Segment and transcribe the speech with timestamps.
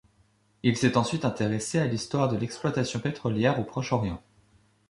[0.63, 4.19] Il s'est ensuite intéressé à l'histoire de l'exploitation pétrolière au Proche-Orient.